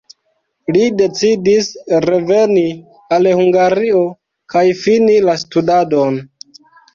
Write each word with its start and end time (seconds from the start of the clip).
Li 0.75 0.85
decidis 1.01 1.67
reveni 2.09 2.63
al 3.19 3.29
Hungario 3.41 4.01
kaj 4.55 4.65
fini 4.81 5.21
la 5.29 5.37
studadon. 5.43 6.19